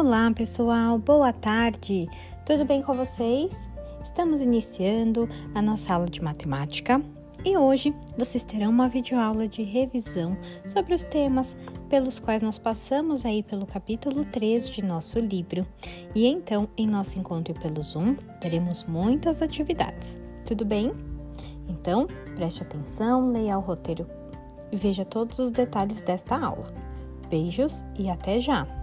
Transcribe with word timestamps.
Olá, 0.00 0.30
pessoal, 0.30 0.96
boa 0.96 1.32
tarde. 1.32 2.08
Tudo 2.46 2.64
bem 2.64 2.80
com 2.80 2.94
vocês? 2.94 3.68
Estamos 4.00 4.40
iniciando 4.40 5.28
a 5.52 5.60
nossa 5.60 5.92
aula 5.92 6.06
de 6.06 6.22
matemática 6.22 7.02
e 7.44 7.56
hoje 7.56 7.92
vocês 8.16 8.44
terão 8.44 8.70
uma 8.70 8.88
videoaula 8.88 9.48
de 9.48 9.64
revisão 9.64 10.38
sobre 10.64 10.94
os 10.94 11.02
temas 11.02 11.56
pelos 11.88 12.20
quais 12.20 12.42
nós 12.42 12.60
passamos 12.60 13.26
aí 13.26 13.42
pelo 13.42 13.66
capítulo 13.66 14.24
3 14.24 14.70
de 14.70 14.84
nosso 14.84 15.18
livro. 15.18 15.66
E 16.14 16.28
então, 16.28 16.68
em 16.76 16.86
nosso 16.86 17.18
encontro 17.18 17.52
pelo 17.54 17.82
Zoom, 17.82 18.14
teremos 18.40 18.84
muitas 18.84 19.42
atividades. 19.42 20.16
Tudo 20.46 20.64
bem? 20.64 20.92
Então, 21.68 22.06
preste 22.36 22.62
atenção, 22.62 23.32
leia 23.32 23.58
o 23.58 23.62
roteiro 23.62 24.06
e 24.70 24.76
veja 24.76 25.04
todos 25.04 25.40
os 25.40 25.50
detalhes 25.50 26.02
desta 26.02 26.38
aula. 26.38 26.72
Beijos 27.28 27.84
e 27.98 28.08
até 28.08 28.38
já! 28.38 28.77